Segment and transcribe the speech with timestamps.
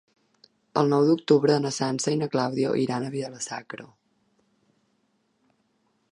[0.81, 3.85] El nou d'octubre na Sança i na Clàudia iran a Vila-sacra.